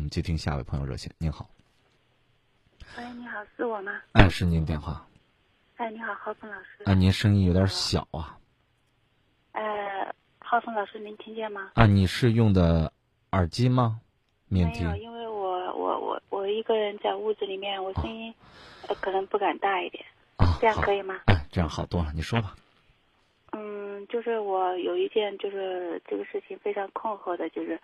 [0.00, 1.12] 我们接听下一位朋友热线。
[1.18, 1.46] 您好，
[2.96, 4.00] 喂，你好，是我吗？
[4.12, 5.06] 哎，是您电话。
[5.76, 6.82] 哎，你好，浩峰老师。
[6.86, 8.38] 啊，您声音有点小啊。
[9.52, 9.62] 呃，
[10.38, 11.72] 浩峰老师，您听见吗？
[11.74, 12.90] 啊，你是用的
[13.32, 14.00] 耳机吗？
[14.48, 14.84] 免提。
[14.84, 18.34] 没有，因为我我我我一个人在屋子里面，我声音、
[18.88, 20.02] 呃、可能不敢大一点。
[20.36, 21.20] 啊，这样可以吗？
[21.26, 22.10] 哎，这样好多了。
[22.14, 22.56] 你说吧。
[23.52, 27.78] 嗯，就是我有一件就是这个事情非常困惑的，就是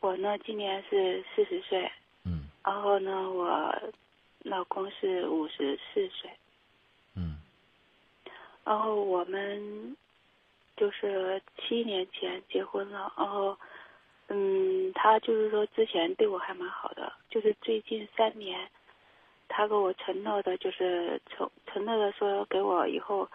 [0.00, 1.90] 我呢今年是四十岁，
[2.24, 2.48] 嗯。
[2.64, 3.74] 然后呢我
[4.42, 6.30] 老公是五十四岁，
[7.14, 7.38] 嗯。
[8.64, 9.96] 然后我们
[10.76, 13.56] 就是七年前结婚了，然后
[14.28, 18.70] 嗯，他就是说之前对我还蛮好的，就是最近三年，
[19.48, 23.28] 他给我承诺的，就是承承诺的说给我以后，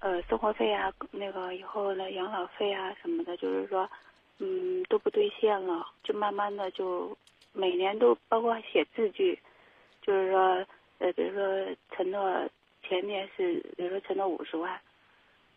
[0.00, 3.88] 呃，生活费啊，那个以后的养老费啊什么的，就是说，
[4.38, 7.16] 嗯，都不兑现了，就慢慢的就
[7.52, 9.38] 每年都包括写字据，
[10.00, 10.66] 就是说，
[10.98, 12.48] 呃，比如说承诺
[12.82, 14.80] 前年是，比如说承诺五十万，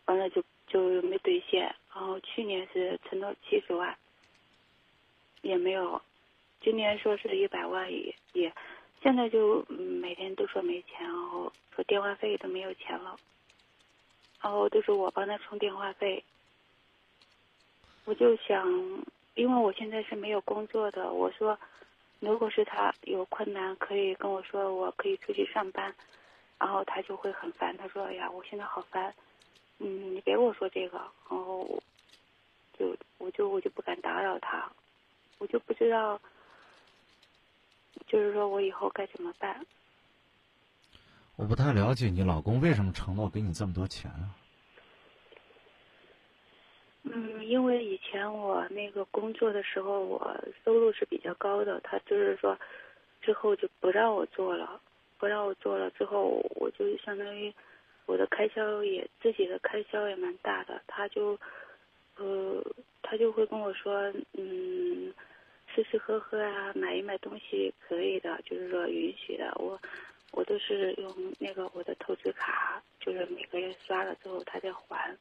[0.04, 3.96] 完了就就没兑现，然后去年是承诺七十万，
[5.42, 6.00] 也没有，
[6.60, 8.52] 今年说是一百万也也，
[9.02, 13.16] 现在就每天都说没钱，然后说电话费都没有钱了，
[14.40, 16.22] 然后都是我帮他充电话费，
[18.06, 18.64] 我就想，
[19.34, 21.58] 因为我现在是没有工作的，我说，
[22.20, 25.92] 如果是他有困难，可以跟我说，我可以出去上班，
[26.56, 29.12] 然后他就会很烦，他说：“哎呀，我现在好烦，
[29.80, 31.82] 嗯，你别跟我说这个。”然后
[32.78, 34.70] 就我就我就不敢打扰他，
[35.38, 36.20] 我就不知道，
[38.06, 39.66] 就是说我以后该怎么办。
[41.34, 44.30] 我不太了解你老公为什么承诺给你这么多钱啊？
[47.08, 52.58] 嗯，因为以前我那个工作的时候，我收入是比较高的，他就是说，
[53.22, 54.80] 之后就不让我做了，
[55.18, 57.52] 不让我做了之后，我就相当于
[58.06, 61.38] 我的开销也自己的开销也蛮大的，他就，
[62.16, 62.62] 呃，
[63.02, 65.12] 他就会跟我说，嗯，
[65.72, 69.78] 吃吃喝喝啊，买一买东西可以的，就是说允许的，我
[70.32, 75.16] 我都是用那个我的透支卡，就是每个月刷了之后他再还。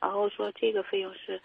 [0.00, 1.40] 然后说这个费用是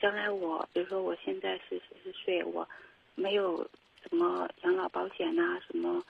[0.00, 2.66] 将来我，比如说我现在是四十岁，我
[3.14, 3.62] 没有
[4.02, 6.02] 什么养老保险呐、什么，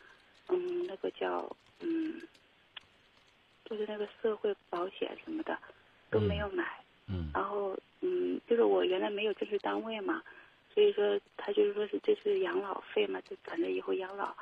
[0.48, 2.20] 嗯，那个叫嗯，
[3.64, 5.58] 就是那个社会保险什么的
[6.10, 6.64] 都没有买。
[7.12, 10.22] 嗯然后嗯，就是我原来没有正式单位嘛，
[10.72, 14.32] 所以说他就是说是这是养老费嘛，就反正以后养老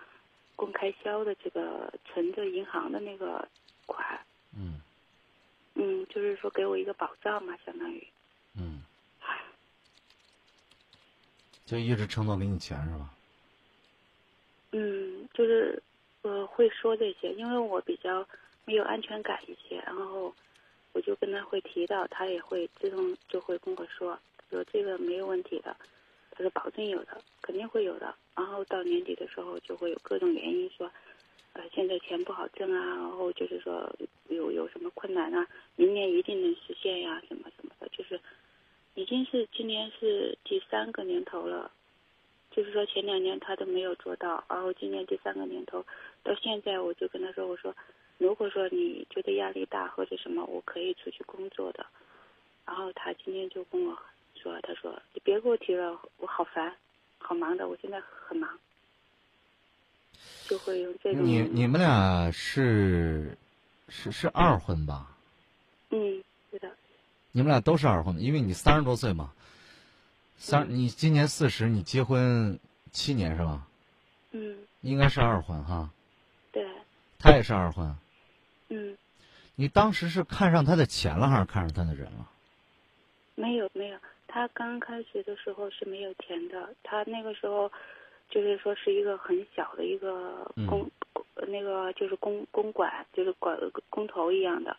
[0.55, 3.49] 供开销的这个存着银行的那个
[3.87, 4.21] 款。
[4.55, 4.83] 嗯
[5.75, 8.07] 嗯，就是说给我一个保障嘛，相当于。
[8.55, 8.83] 嗯，
[11.69, 13.11] 就一直承诺给你钱是吧？
[14.73, 15.83] 嗯，就是
[16.23, 18.27] 呃会说这些，因为我比较
[18.65, 20.35] 没有安全感一些，然后
[20.93, 24.19] 我就跟他会提到，他也会自动就会跟我说，
[24.49, 25.77] 说这个没有问题的，
[26.31, 28.15] 他说保证有的，肯定会有的。
[28.35, 30.91] 然后到年底的时候就会有各种原因说，
[31.53, 33.95] 呃现在钱不好挣啊，然后就是说
[34.29, 35.47] 有有什么困难啊，
[35.77, 38.19] 明年一定能实现呀，什么什么的，就是
[38.99, 41.71] 已经是今年是第三个年头了。
[42.51, 45.87] 就是说前两年他都没有做到，然后今年第三个年头，
[46.25, 47.73] 到现在我就跟他说，我说，
[48.17, 51.87] 如果说你觉得压力大或者什么，我可以出去工作的。
[52.67, 53.97] 然后他今天就跟我
[54.35, 56.75] 说，他说你别给我提了，我好烦，
[57.19, 58.59] 好忙的，我现在很忙，
[60.49, 63.39] 就会用这种你你们俩是
[63.89, 65.17] 是是二婚吧？
[65.91, 66.69] 嗯是的
[67.39, 69.33] 你们俩都是二婚，因为你三十多岁嘛，
[70.39, 72.59] 三嗯你今年四十，你结婚
[72.91, 73.65] 七年是吧？
[74.33, 75.89] 嗯应该是二婚哈，
[76.51, 76.67] 对
[77.17, 77.95] 他也是二婚。
[78.71, 78.99] 嗯
[79.55, 82.29] 你当时是看上他的钱了，还是看上他的人了？
[83.37, 87.71] 没有没有，他刚开始的时候是没有钱的，他那个时候
[88.29, 93.57] 就是说是一个很小的一个嗯公、公那个就是公公馆，就是管
[93.89, 94.77] 工头一样的。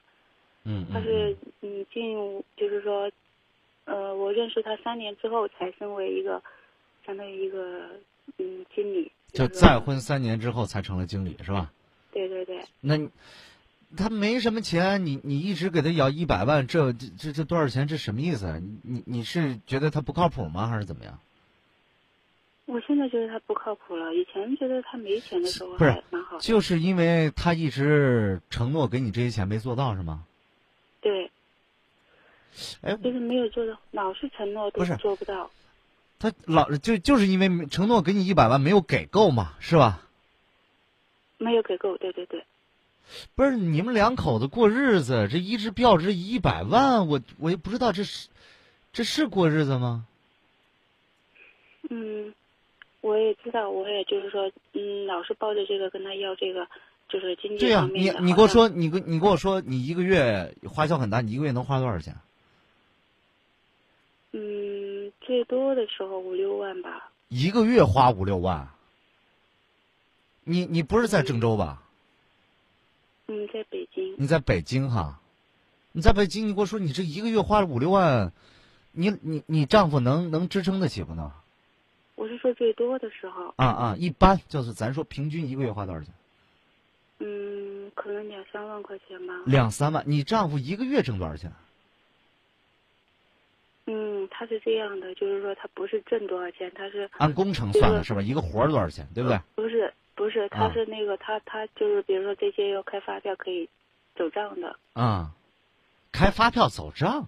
[0.64, 2.16] 嗯嗯他是嗯进
[2.58, 3.12] 就是说，
[3.86, 6.42] 呃，我认识他三年之后才升为一个
[7.06, 7.90] 相当于一个
[8.38, 9.12] 嗯经理。
[9.32, 11.72] 就再婚三年之后才成了经理是吧？
[12.12, 12.98] 对对对，那
[13.96, 17.88] 他没什么钱，你你一直给他要一百万，这这这这多少钱？
[17.88, 18.48] 这什么意思？
[18.48, 18.60] 啊？
[18.60, 20.68] 你你你是觉得他不靠谱吗？
[20.68, 21.20] 还是怎么样？
[22.66, 26.42] 我现在觉得他不靠谱了，以前觉得他没钱的时候不是还蛮好的。
[26.42, 30.26] 就是因为他一直承诺给你这些钱没做到是吗？
[31.02, 31.32] 对，
[32.82, 35.50] 哎，就是没有做到，老是承诺都不是做不到。
[36.20, 40.06] 他老就就是因为承诺给你一百万没有给够嘛，是吧？
[41.38, 42.44] 没有给够，对对对。
[43.34, 48.28] 不是你们两口子过日子，这一直标值一百万，我我也不知道这是
[48.92, 50.06] 这是过日子吗？
[51.90, 52.36] 嗯，
[53.02, 56.68] 我也知道，我也就是说，嗯，老是抱着这个跟他要这个，
[57.10, 58.20] 就是经济对呀、方面的。
[58.22, 62.16] 你你跟我说，你跟你跟我说，你一个月花销很大，你一个月能花多少钱？
[64.32, 67.10] 嗯，最多的时候五六万吧。
[67.28, 68.70] 一个月花五六万？
[70.44, 71.84] 你你不是在郑州吧？
[73.28, 74.16] 嗯，在北京。
[74.18, 75.20] 你在北京哈？
[75.92, 78.32] 你在北京，你给我说你这一个月花了五六万，
[78.92, 81.32] 你你你丈夫能能支撑得起不能？
[82.16, 86.14] 我是说最多的时候，啊啊，一般就是咱说平均一个月花多少钱？
[88.00, 89.34] 嗯，可能两三万块钱吧。
[89.46, 90.04] 两三万。
[90.08, 91.52] 你丈夫一个月挣多少钱？
[93.88, 98.22] 嗯，他是这样的，就是说他不是挣多少钱，他是按工程算的是吧？
[98.22, 99.40] 一个活儿多少钱，对不对？
[99.56, 103.68] 不是不是，啊他是那个、他他就是比如说这些要开发票可以
[104.16, 105.32] 走账的，啊、
[106.12, 107.28] 开发票走账，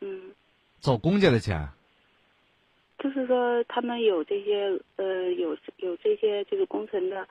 [0.00, 0.32] 嗯，
[0.80, 1.68] 走公家的钱。
[2.98, 7.28] 就是说他们有这些呃有有这些就是工程的，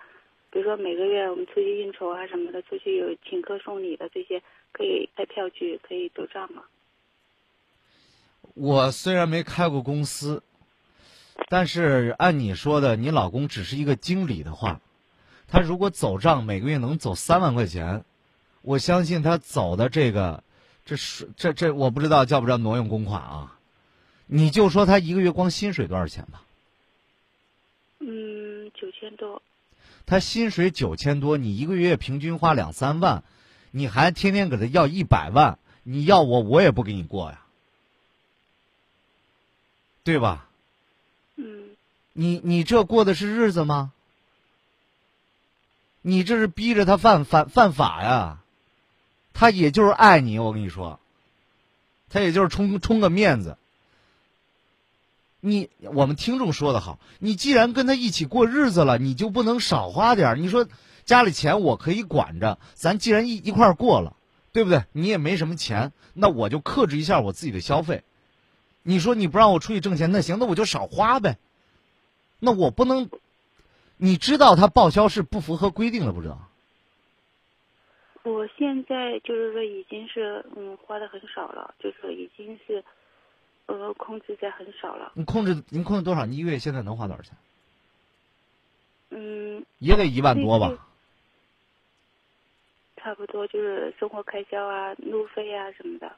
[0.51, 6.63] 比如说每个月我们出去应酬啊什么的，出去有请客送礼的这些可以开票据，可以走账吗。
[8.53, 10.44] 我虽然没开过公司，
[11.48, 14.81] 但是按你说的，你老公只是一个经理的话，
[15.48, 18.03] 他如果走账每个月能走三万块钱，
[18.62, 20.44] 我相信他走的这个，
[20.86, 23.57] 这是这这我不知道叫不叫挪用公款啊？
[24.27, 26.44] 你就说他一个月光薪水多少钱吧？
[28.00, 29.42] 嗯，九千多，
[30.06, 33.24] 他薪水九千多，你一个月平均花两三万，
[33.71, 37.42] 你还天天给他要一百万，你要我我也不给你过呀，
[40.03, 40.48] 对吧？
[41.38, 41.69] 嗯
[42.13, 43.94] 你你这过的是日子吗？
[46.01, 48.39] 你这是逼着他犯犯犯法呀！
[49.33, 51.00] 他也就是爱你，我跟你说，
[52.09, 53.56] 他也就是充充个面子。
[55.41, 60.67] 你我们听众说的好，你既然跟他一起过日子了，你就不能少花点你说
[61.03, 64.15] 家里钱我可以管着，咱既然一一块过了，
[64.53, 64.83] 对不对？
[64.91, 68.03] 你也没什么钱，那我就克制一下我自己的消费。
[68.83, 71.38] 你说你不让我出去挣钱，那行，那我就少花呗。
[72.39, 73.09] 那我不能，
[73.97, 76.47] 你知道他报销是不符合规定的，不知道？
[78.23, 82.83] 我现在就是说已经是嗯花的很少了，就是已经是
[83.71, 85.12] 呃控制在很少了。
[85.15, 86.25] 你控制您控制多少？
[86.25, 87.33] 你一个月现在能花多少钱？
[89.09, 90.88] 嗯，也得一万多吧？
[92.97, 96.12] 差不多就是生活开销啊、路费啊什么的。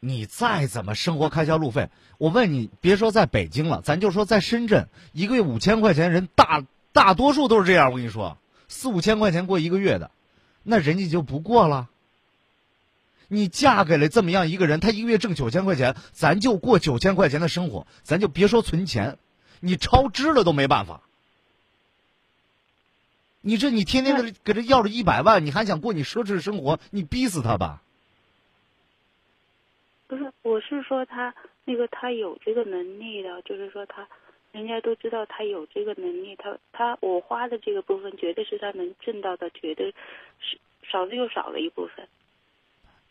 [0.00, 7.90] 你再怎么生活开销路费，我问你，别说在北京了，咱就说在深圳，一个月五千块钱，人大大多数都是这样。
[7.90, 8.38] 我跟你说，
[8.68, 10.10] 四五千块钱过一个月的，
[10.62, 11.88] 那人家就不过了。
[13.28, 19.18] 你嫁给了这么样一个人，他一个月挣九千块钱，咱就过九千块钱的生活，咱就别说存钱，
[19.60, 21.02] 你超支了都没办法。
[23.40, 27.82] 你这你天天给给这要着一百万，你还想过你奢侈的生活，你逼死他吧？
[30.06, 31.34] 不是，我是说他
[31.64, 34.08] 那个他有这个能力的，就是说他，
[34.52, 39.94] 人家都知道他有这个能力，他他我花的这个部分绝对是他能挣到的，绝对
[40.40, 42.08] 是少之又少了一部分。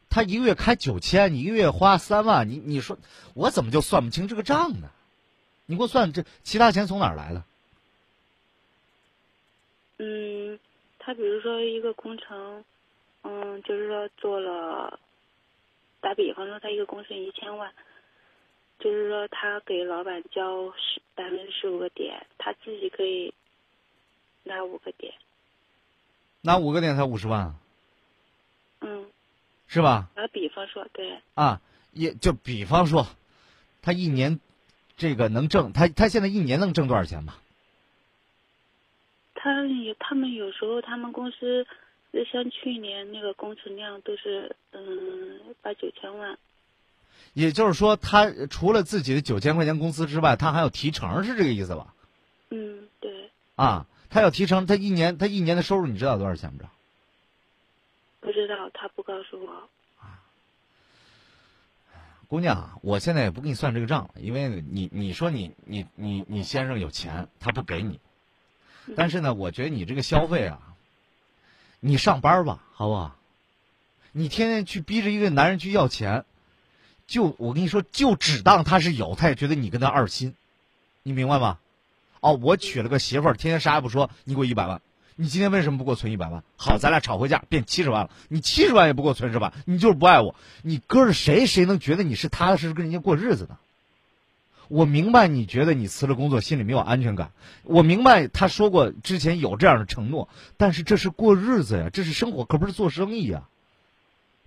[0.09, 2.97] 他一个月开九千，你一个月花三万，你你说
[3.33, 4.89] 我怎么就算不清这个账呢？
[5.65, 7.43] 你给我算这其他钱从哪儿来的？
[9.99, 10.57] 嗯，
[10.97, 12.63] 他比如说一个工程，
[13.23, 14.99] 嗯，就是说做了，
[15.99, 17.73] 打比方说他一个工程一千万，
[18.79, 23.33] 就是说他给老板交十百分之十五个点，他自己可以
[24.43, 25.13] 拿五个点，
[26.41, 27.55] 拿五个点才五十万
[29.67, 30.09] 是吧？
[30.15, 33.07] 打比方说对，啊，也就比方说，
[33.81, 34.39] 他一年
[34.95, 37.37] 这个能挣，他他现在一年能挣多少钱吧？
[39.35, 41.65] 他有他们有时候他们公司，
[42.11, 46.37] 呃像去年那个工程量都是嗯八九千万，
[47.33, 51.93] 也就是说，他除了自己的九千块钱工资之外，他还有提成，是这个意思吧？
[52.49, 56.69] 嗯对，啊，他要提成，他一年他一年的收入你知道多少钱不知道？
[58.27, 59.69] 不知道他不告诉我，
[62.27, 68.01] 姑娘，我现在也不给你算这个账，因为你你说你你你你先生有钱，他不给你，
[68.97, 70.59] 但是呢，我觉得你这个消费啊，
[71.79, 73.15] 你上班吧，好不好？
[74.11, 76.25] 你天天去逼着一个男人去要钱，
[77.07, 80.35] 就我跟你说，就只当他是有，他也觉得你跟他二心。
[81.03, 81.59] 你明白吗？
[82.19, 84.81] 哦，我娶了个媳妇儿，天天啥也不说，你给我一百万，
[85.19, 86.43] 你今天为什么不给我存一百万？
[86.57, 89.51] 好，咱俩吵回架，变七十万了，你七十万也不给我存是吧？
[89.65, 93.57] 你就是不爱我，你搁着谁谁能觉得你是踏踏实实跟人家过日子呢？
[94.67, 97.31] 我明白你觉得你辞了工作心里没有安全感，
[97.63, 103.45] 我明白他说过之前有这样的承诺，但是这是过日子呀，这是生活，可不是做生意呀。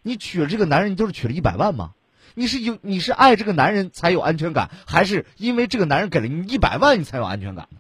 [0.03, 1.95] 你娶了这个男人，你就是娶了一百万吗？
[2.35, 7.80] 你是有你是爱这个男人才有安全感，还是因为这个男人给了你一百万你才有安全感呢？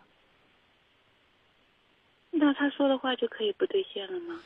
[2.41, 4.41] 那他说的话就可以不兑现了吗？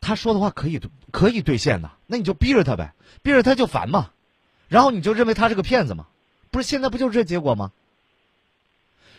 [0.00, 4.12] 他说的话可以可以兑现的，那你就逼着他呗，逼着他就烦嘛，
[4.66, 6.06] 然后你就认为他是个骗子嘛，
[6.50, 7.70] 不是现在不就是这结果吗？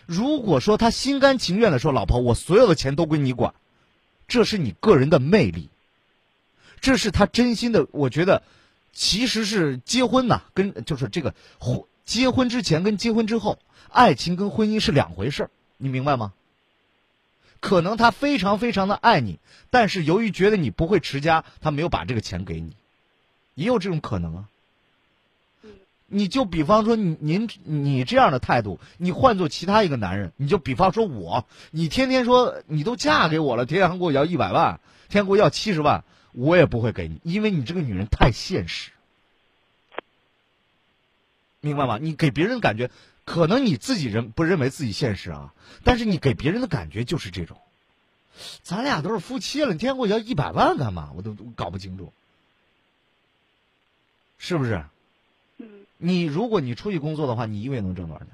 [0.07, 3.53] 如果说他心甘情愿的说老婆，我所有的钱都归你管，
[4.27, 5.69] 这是你个人的魅力，
[6.81, 8.41] 这是他真心的，我觉得
[8.91, 16.33] 其实是结婚呐，跟就是这个婚结婚之前跟结婚之后，爱情跟婚姻是两回事儿，你明白吗？
[17.61, 19.39] 可能他非常非常的爱你，
[19.69, 22.75] 但是由于觉得你不会持家，他没有把这个钱给你，
[23.53, 24.49] 也有这种可能啊。
[26.07, 36.03] 你就比方说，您你这样的态度，你换做其他一个男人，你就比方说我，你天天说你都嫁给我了，天天给我要一百万，天天给我要七十万，
[36.33, 38.89] 我也不会给你，因为你这个女人太现实，
[41.61, 41.99] 明白吗？
[42.01, 42.89] 你给别人感觉。
[43.31, 45.53] 可能你自己认不认为自己现实啊，
[45.85, 47.57] 但是你给别人的感觉就是这种。
[48.61, 51.13] 咱俩都是夫妻了，你天天给我要一百万干嘛？
[51.15, 52.11] 我都搞不清楚，
[54.37, 54.83] 是不是？
[55.59, 55.85] 嗯。
[55.97, 58.27] 你如果你出去工作的话，你一个月能挣多少钱？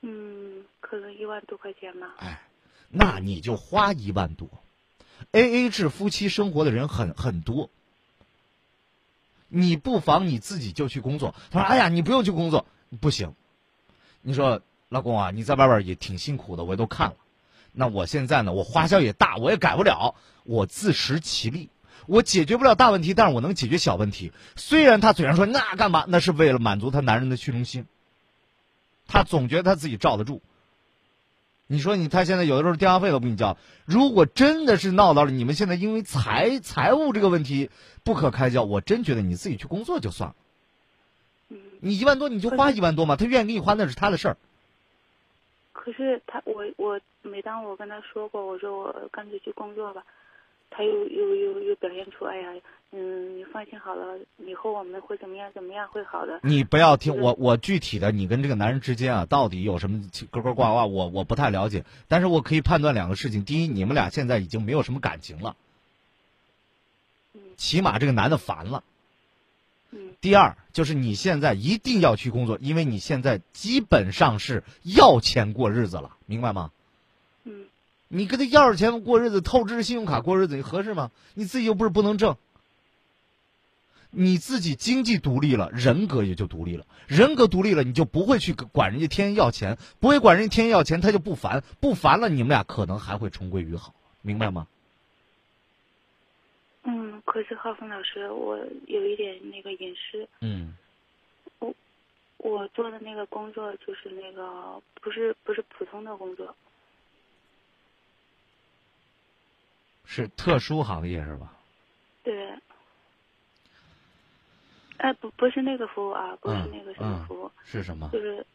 [0.00, 2.14] 嗯，可能一万多块钱吧。
[2.16, 2.40] 哎，
[2.88, 4.48] 那你就花一万多
[5.32, 7.68] ，A A 制夫妻生活的人很很多。
[9.56, 11.34] 你不妨你自己就去工作。
[11.50, 12.66] 他说：“哎呀，你不用去工作，
[13.00, 13.34] 不行。”
[14.20, 14.60] 你说
[14.90, 17.16] ：“老公啊，你在外边也挺辛苦的，我都看了。
[17.72, 20.14] 那我现在呢，我花销也大，我也改不了。
[20.44, 21.70] 我自食其力，
[22.06, 24.32] 我解决不了大问题，但是我能解决小问题。
[24.56, 27.86] 虽然他嘴上说那干嘛，那是为了满足他男人的虚荣心。
[29.06, 30.42] 他总觉得他自己罩得住。
[31.66, 33.56] 你说你他现在有的时候电话费都不给你交。
[33.84, 37.70] 如果真的是闹到了你们现在因为财财务这个问题。”
[38.06, 40.36] 不可开交，我真觉得你自己去工作就算了。
[41.80, 44.36] 你一万多你就花一万多嘛，他愿意给你花那是他的事儿。
[45.72, 50.04] 可是他我我每当我跟他说过，我说我干脆去工作吧，
[50.70, 52.52] 他又又又又表现出哎呀，
[52.92, 56.40] 嗯，你放心好了，以后我们会怎么样怎么样会好的。
[56.42, 65.56] 你不要听我我具体的，你跟这个男人之间啊，到底有什么勾勾挂挂，我我不太了解，但是我可以判断两个事情：第一，你们俩现在已经没有什么感情了。
[67.56, 68.84] 起码这个男的烦了。
[70.20, 76.70] 第二就是你现在一定要去工作，因为你现在基本上是要钱过日子了，明白吗？
[77.44, 77.66] 嗯。
[78.08, 81.10] 你跟他要着钱过日子，透支信用卡过日子，你合适吗？
[81.34, 82.36] 你自己又不是不能挣。
[84.10, 86.86] 你自己经济独立了，人格也就独立了。
[87.06, 94.68] 人格独立了，你就不会去管人家天天要钱，不会管人家天天要钱，他就不烦，不烦了，你们俩可能还会重归于好，明白吗？
[96.84, 100.26] 嗯，可是浩峰老师，我有一点那个隐私。
[100.40, 100.74] 嗯。
[101.58, 101.74] 我
[102.38, 106.54] 我做的那个工作就是那个不是不是普通的工作。
[110.06, 111.52] 是特殊行业是吧？
[112.22, 112.54] 对。
[114.98, 117.50] 哎，不不是那个服务啊，不是那个什么服务。
[117.64, 118.08] 是什么？
[118.10, 118.46] 就是，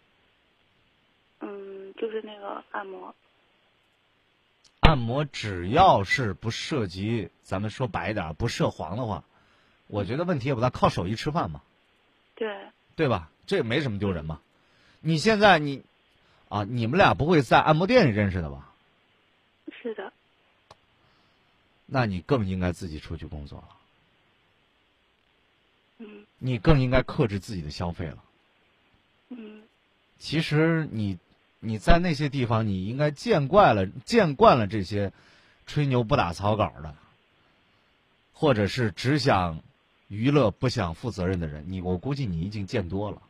[1.40, 3.14] 嗯，就是那个按摩。
[4.80, 9.24] 按摩只要是不涉及，咱们说白一点，不涉黄的话，
[9.86, 10.72] 我觉得问题也不大。
[10.72, 11.62] 靠手艺吃饭嘛，
[12.34, 12.50] 对
[12.96, 13.30] 对吧？
[13.46, 14.42] 这也没什么丢人嘛。
[15.00, 15.84] 你现在你
[16.50, 18.74] 啊，你们俩不会在按摩店里认识的吧？
[19.72, 20.11] 是的。
[21.94, 23.68] 那你更应该自己出去工作了。
[26.00, 26.08] 嗯。
[26.40, 28.24] 你更应该克制自己的消费了。
[29.30, 29.64] 嗯。
[30.18, 31.20] 其实你。
[31.64, 35.14] 你在那些地方，你应该见惯了，见惯了这些
[35.68, 36.96] 吹牛不打草稿的，
[38.34, 39.62] 或者是只想
[40.08, 41.66] 娱乐不想负责任的人。
[41.68, 43.22] 你我估计你已经见多了。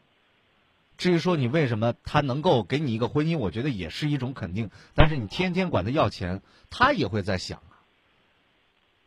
[0.97, 4.71] 至于说你为什么他能够给你一个婚姻，我觉得也是一种肯定。
[4.95, 7.61] 但是你天天管他要钱，他也会在想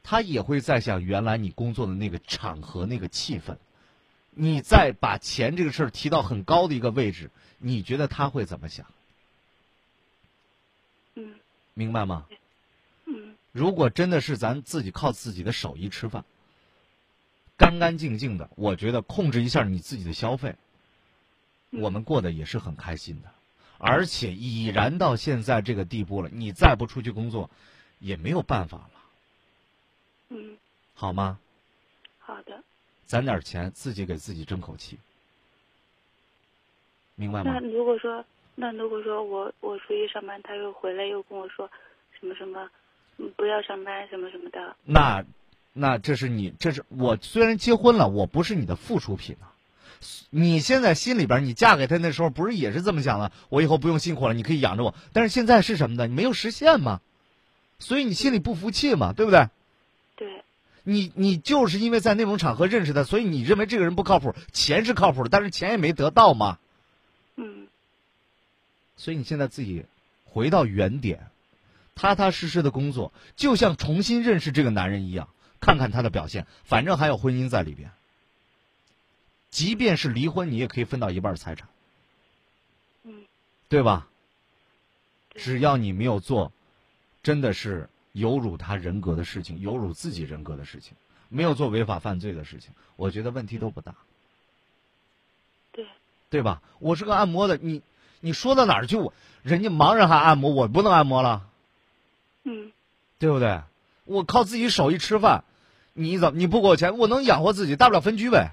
[0.04, 3.56] 啊，他也会在想原来你工作的那个场合那个气氛。
[4.36, 8.86] 你再把钱这个事儿提到很高的一个位置，你觉得他会怎么想？
[11.14, 11.34] 嗯，
[11.72, 12.26] 明白吗？
[13.06, 16.24] 嗯，如果真的是咱自己靠自己的手艺吃饭，
[17.56, 20.56] 干干净净的，我觉得控制一下你自己的消费，
[21.70, 23.30] 我们过得也是很开心的，
[23.78, 27.50] 而且已然到现在这个地步了，你再不出去工作，
[28.00, 28.90] 也没有办法了，
[30.28, 30.56] 嗯，
[30.94, 31.38] 好吗？
[32.18, 32.62] 好的。
[33.06, 34.98] 攒点钱，自己给自己争口气，
[37.14, 37.60] 明白吗那？
[37.68, 41.70] 如果说，那如果说我我出去上班，他又回来又跟我说
[42.18, 42.68] 什么什么，
[43.18, 45.24] 嗯，不要上班什么什么的，那，
[45.72, 49.52] 那这是你，这是我虽然结婚了，我不是你的附属品啊。
[50.30, 53.32] 你现在心里边，你嫁给他那时候不是也是这么想的？
[53.48, 54.94] 我以后不用辛苦了，你可以养着我。
[55.12, 56.06] 但是现在是什么呢？
[56.06, 57.00] 你没有实现嘛，
[57.78, 59.48] 所以你心里不服气嘛，对不对？
[60.16, 60.42] 对，
[60.82, 66.58] 你你就是因为在那种场合认识的，所以你认为这个人不靠谱，钱是靠谱的，但是钱也没得到嘛，
[67.36, 67.68] 嗯。
[68.96, 69.86] 所以你现在自己
[70.24, 71.26] 回到原点，
[71.94, 75.28] 踏踏实实的工作，就像重新认识这个男人一样，
[75.60, 77.90] 看看他的表现，反正还有婚姻在里边。
[79.50, 81.68] 即便是离婚，你也可以分到一半财产，
[83.04, 83.24] 嗯，
[83.68, 84.08] 对吧？
[85.36, 86.52] 只要你没有做，
[87.22, 90.94] 真的是有辱他人格的事情，有辱自己人格的事情，
[91.28, 93.96] 没有做违法犯罪的事情，我觉得问题都不大，
[95.72, 95.84] 对，
[96.30, 96.62] 对吧？
[96.78, 97.82] 我是个按摩的，你
[98.20, 98.96] 你说到哪儿去？
[98.96, 101.48] 我人家盲人还按摩，我不能按摩了，
[102.44, 102.70] 嗯
[103.18, 103.62] 对不对？
[104.04, 105.42] 我靠自己手艺吃饭，
[105.92, 108.52] 你怎么你不给我钱，我能养活自己，大不了分居呗。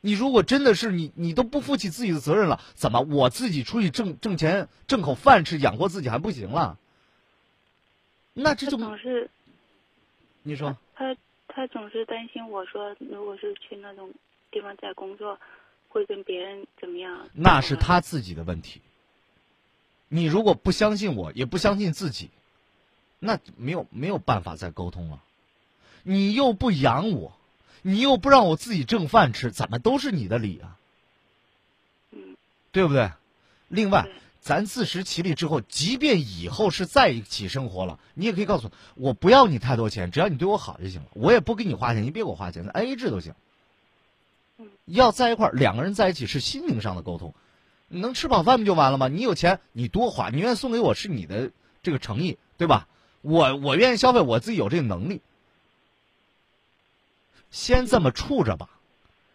[0.00, 6.76] 你如果真的是你，你都不负起自己的责任了，怎么我自己出去挣挣钱，挣口饭吃，养活自己还不行了？
[8.34, 9.30] 那这他就总是
[10.42, 11.16] 你说他
[11.48, 14.10] 他总是担心我说，如果是去那种
[14.50, 15.38] 地方再工作，
[15.88, 17.28] 会跟别人怎么样？
[17.34, 18.80] 那是他自己的问题。
[20.08, 22.30] 你如果不相信我，也不相信自己，
[23.18, 25.22] 那没有没有办法再沟通了。
[26.02, 27.32] 你又不养我，
[27.82, 30.78] 你又不让我自己挣饭吃，怎么都是你的理啊？
[32.10, 32.36] 嗯
[32.72, 33.12] 对不对？
[33.68, 34.12] 另外对，
[34.42, 43.34] 咱自食其力之后，即便以后是在一起生活了，你也可以告诉我，我不要你太多钱，只要你对我好就行了，我也不给你花钱，你别给我花钱，A A 制都行。
[44.58, 47.34] 嗯要在一块儿，两个人在一起是心灵上的沟通，
[47.86, 49.06] 你能吃饱饭不就完了吗？
[49.06, 51.52] 你有钱，你多花，你愿意送给我是你的
[51.84, 52.88] 这个诚意，对吧？
[53.20, 55.20] 我我愿意消费，我自己有这个能力，
[57.52, 58.68] 先这么处着吧。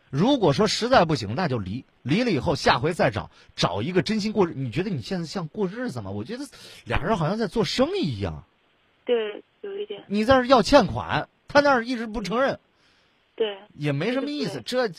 [0.09, 1.85] 如果说实在不行，那就离。
[2.01, 4.53] 离了以后，下回再找，找一个真心过日。
[4.55, 6.11] 你觉得你现在像过日子吗？
[6.11, 6.45] 我觉得
[6.85, 8.45] 俩人好像在做生意一样。
[9.05, 12.59] 对，有一点你在这要欠款，他那儿一直不承认，
[13.35, 14.61] 对，也没什么意思。
[14.65, 14.91] 这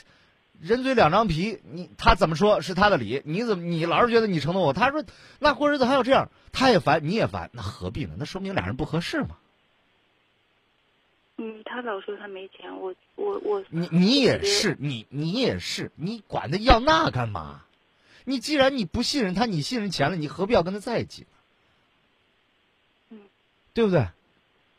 [0.60, 4.72] 人嘴两张皮，你他怎么说是他的理，你怎么你老是觉得你承诺我？
[4.72, 5.04] 他说
[5.38, 8.14] 那过日子还要这样，他也烦，你也烦，那何必呢？
[8.18, 9.36] 那说明俩人不合适嘛。
[11.40, 17.62] 嗯，他老说他没钱，我我我你你也是，你你也是，你管他要那干嘛？
[18.24, 21.28] 你既然你不信任他，你信任钱了，你何必要跟他在一起呢？
[23.10, 23.18] 嗯，
[23.72, 24.08] 对不对？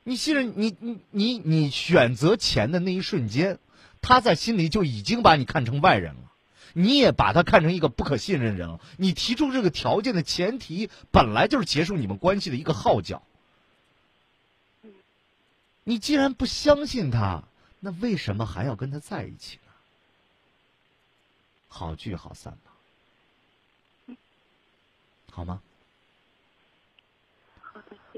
[0.04, 3.58] 你信任你你你你选择钱的那一瞬间，
[4.02, 6.32] 他在心里就已经把你看成外人了，
[6.74, 8.82] 你也把他看成一个不可信任人了。
[8.98, 13.24] 你提出这个条件的前提，本来就是结束你们关系的一个号角。
[15.84, 17.44] 你既然不相信他，
[17.80, 19.72] 那为什么还要跟他在一起呢？
[21.68, 24.16] 好聚好散吧，
[25.32, 25.62] 好吗？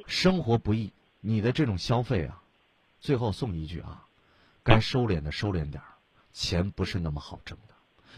[0.07, 2.41] 生活不易，你的这种消费啊，
[2.99, 4.05] 最后送一句啊，
[4.63, 5.85] 该收敛的收敛点儿，
[6.33, 7.73] 钱不是那么好挣的。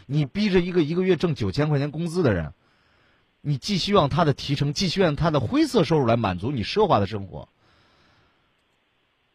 [0.06, 2.54] 你逼着一个一个月挣九千块钱工资的人，
[3.40, 7.48] 你既希望他的提成，既希望他的灰色收入来满足你奢华的生活，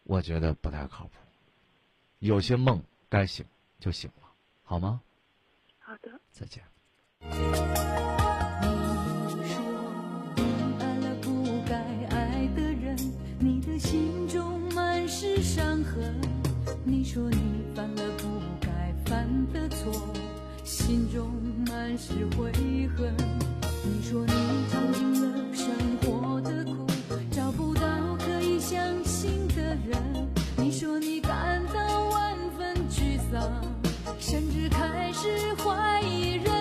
[0.09, 1.11] 我觉得不太靠谱。
[2.17, 3.45] 有些梦该醒
[3.79, 4.27] 就醒了，
[4.63, 5.01] 好吗？
[5.77, 6.19] 好的。
[6.31, 6.63] 再见。
[7.19, 7.27] 你
[9.45, 9.61] 说
[10.35, 10.41] 你
[10.79, 11.75] 爱了不该
[12.09, 12.97] 爱的人，
[13.37, 16.19] 你的心中满是伤痕。
[16.83, 19.93] 你说你犯了不该犯的错，
[20.63, 21.31] 心中
[21.67, 22.51] 满是悔
[22.97, 23.38] 恨。
[34.39, 36.58] 甚至开始怀疑人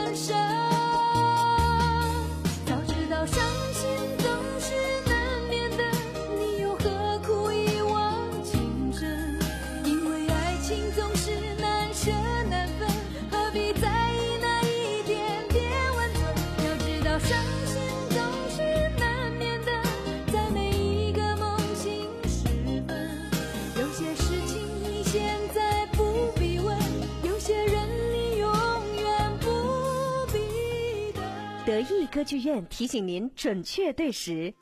[32.19, 34.53] 歌剧院提醒您准确对时。